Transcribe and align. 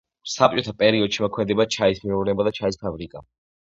საბჭოთა 0.35 0.73
პერიოდში 0.85 1.23
მოქმედებდა 1.27 1.69
ჩაის 1.79 2.05
მეურნეობა 2.09 2.51
და 2.53 2.59
ჩაის 2.61 2.85
ფაბრიკა. 2.87 3.29